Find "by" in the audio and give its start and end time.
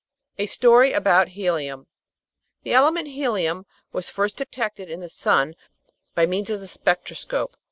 6.15-6.25